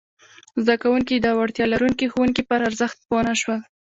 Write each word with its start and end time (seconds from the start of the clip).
زده 0.63 0.75
کوونکي 0.83 1.15
د 1.19 1.27
وړتیا 1.39 1.65
لرونکي 1.73 2.05
ښوونکي 2.13 2.43
پر 2.49 2.59
ارزښت 2.69 2.97
پوه 3.07 3.21
نه 3.29 3.35
شول! 3.41 3.59